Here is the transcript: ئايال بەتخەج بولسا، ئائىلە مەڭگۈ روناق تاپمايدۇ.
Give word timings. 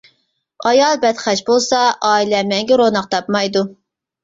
ئايال 0.69 0.97
بەتخەج 1.03 1.43
بولسا، 1.51 1.83
ئائىلە 2.09 2.41
مەڭگۈ 2.55 2.83
روناق 2.85 3.13
تاپمايدۇ. 3.15 3.67